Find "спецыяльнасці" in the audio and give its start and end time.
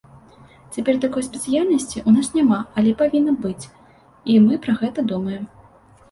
1.25-1.97